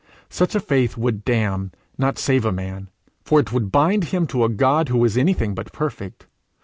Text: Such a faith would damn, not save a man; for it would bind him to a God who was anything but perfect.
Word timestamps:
Such 0.31 0.55
a 0.55 0.59
faith 0.59 0.97
would 0.97 1.23
damn, 1.23 1.71
not 1.95 2.17
save 2.17 2.43
a 2.43 2.51
man; 2.51 2.89
for 3.23 3.39
it 3.39 3.53
would 3.53 3.71
bind 3.71 4.05
him 4.05 4.25
to 4.33 4.43
a 4.43 4.49
God 4.49 4.89
who 4.89 4.97
was 4.97 5.15
anything 5.15 5.53
but 5.53 5.71
perfect. 5.71 6.25